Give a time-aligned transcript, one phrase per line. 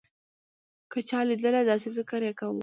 [0.91, 2.59] که چا لېدله داسې فکر يې کوو.